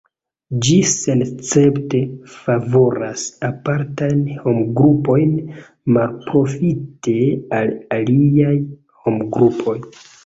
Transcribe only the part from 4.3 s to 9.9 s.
homgrupojn malprofite al aliaj homgrupoj.